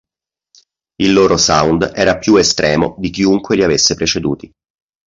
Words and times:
Il 0.97 1.13
loro 1.13 1.37
sound 1.37 1.91
era 1.93 2.17
più 2.17 2.35
estremo 2.37 2.95
di 2.97 3.11
chiunque 3.11 3.55
li 3.55 3.61
avesse 3.61 3.93
preceduti. 3.93 4.51